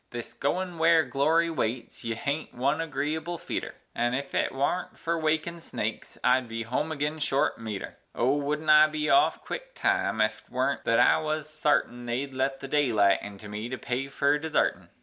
This 0.09 0.33
goin' 0.33 0.79
ware 0.79 1.03
glory 1.03 1.51
waits 1.51 2.03
ye 2.03 2.15
haint 2.15 2.55
one 2.55 2.81
agreeable 2.81 3.37
feetur, 3.37 3.75
And 3.93 4.15
ef 4.15 4.33
it 4.33 4.51
worn't 4.51 4.97
fer 4.97 5.15
wakin' 5.15 5.59
snakes, 5.59 6.17
I'd 6.23 6.51
home 6.63 6.91
agin 6.91 7.19
short 7.19 7.59
meter; 7.59 7.97
O, 8.15 8.35
wouldn't 8.35 8.71
I 8.71 8.87
be 8.87 9.11
off, 9.11 9.43
quick 9.45 9.75
time, 9.75 10.19
ef't 10.19 10.49
worn't 10.49 10.85
thet 10.85 10.99
I 10.99 11.19
wuz 11.21 11.41
sartin 11.43 12.07
They'd 12.07 12.33
let 12.33 12.61
the 12.61 12.67
daylight 12.67 13.19
into 13.21 13.47
me 13.47 13.69
to 13.69 13.77
pay 13.77 14.01
me 14.01 14.07
fer 14.07 14.39
desartin! 14.39 14.89